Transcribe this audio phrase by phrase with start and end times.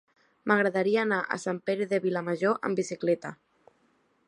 [0.51, 3.35] M'agradaria anar a Sant Pere de Vilamajor amb bicicleta.